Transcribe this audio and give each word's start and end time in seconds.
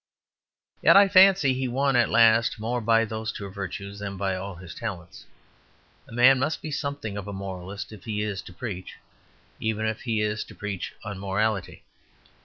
Yet 0.81 0.97
I 0.97 1.07
fancy 1.07 1.53
he 1.53 1.67
won 1.67 1.95
at 1.95 2.09
last 2.09 2.59
more 2.59 2.81
by 2.81 3.05
those 3.05 3.31
two 3.31 3.47
virtues 3.51 3.99
than 3.99 4.17
by 4.17 4.35
all 4.35 4.55
his 4.55 4.73
talents. 4.73 5.27
A 6.07 6.11
man 6.11 6.39
must 6.39 6.59
be 6.59 6.71
something 6.71 7.17
of 7.17 7.27
a 7.27 7.33
moralist 7.33 7.91
if 7.93 8.05
he 8.05 8.23
is 8.23 8.41
to 8.49 8.51
preach, 8.51 8.97
even 9.59 9.85
if 9.85 10.01
he 10.01 10.21
is 10.21 10.43
to 10.45 10.55
preach 10.55 10.95
unmorality. 11.03 11.83